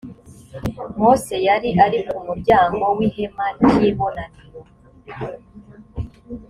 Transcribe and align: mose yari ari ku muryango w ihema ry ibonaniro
mose 0.99 1.35
yari 1.47 1.69
ari 1.85 1.99
ku 2.09 2.17
muryango 2.27 2.83
w 2.97 2.99
ihema 3.07 3.45
ry 3.61 3.73
ibonaniro 3.89 4.61